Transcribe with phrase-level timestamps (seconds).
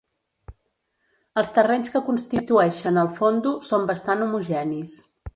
[1.41, 4.97] Els terrenys que constituïxen el Fondo són bastant homogenis.